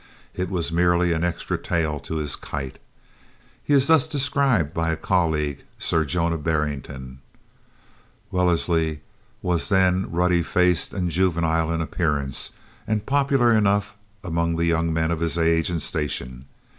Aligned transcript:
It 0.33 0.49
was 0.49 0.71
merely 0.71 1.13
an 1.13 1.23
extra 1.23 1.59
tail 1.59 1.99
to 1.99 2.15
his 2.15 2.35
kite. 2.35 2.79
He 3.63 3.75
is 3.75 3.85
thus 3.85 4.07
described 4.07 4.73
by 4.73 4.89
a 4.89 4.95
colleague, 4.97 5.61
Sir 5.77 6.05
Jonah 6.05 6.39
Barrington: 6.39 7.19
"Wellesley 8.31 9.01
was 9.43 9.69
then 9.69 10.09
ruddy 10.09 10.41
faced 10.41 10.91
and 10.91 11.11
juvenile 11.11 11.71
in 11.71 11.81
appearance, 11.81 12.49
and 12.87 13.05
popular 13.05 13.55
enough 13.55 13.95
among 14.23 14.55
the 14.55 14.65
young 14.65 14.91
men 14.91 15.11
of 15.11 15.19
his 15.19 15.37
age 15.37 15.69
and 15.69 15.83
station. 15.83 16.45